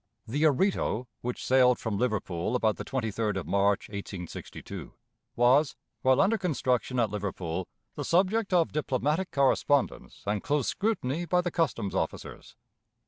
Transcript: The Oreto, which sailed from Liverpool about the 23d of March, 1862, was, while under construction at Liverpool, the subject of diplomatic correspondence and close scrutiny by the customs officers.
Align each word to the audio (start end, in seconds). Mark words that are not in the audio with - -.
The 0.25 0.47
Oreto, 0.47 1.05
which 1.21 1.45
sailed 1.45 1.77
from 1.77 1.99
Liverpool 1.99 2.55
about 2.55 2.77
the 2.77 2.83
23d 2.83 3.37
of 3.37 3.45
March, 3.45 3.87
1862, 3.87 4.93
was, 5.35 5.75
while 6.01 6.19
under 6.19 6.39
construction 6.39 6.99
at 6.99 7.11
Liverpool, 7.11 7.67
the 7.93 8.03
subject 8.03 8.51
of 8.51 8.71
diplomatic 8.71 9.29
correspondence 9.29 10.23
and 10.25 10.41
close 10.41 10.67
scrutiny 10.69 11.25
by 11.27 11.41
the 11.41 11.51
customs 11.51 11.93
officers. 11.93 12.55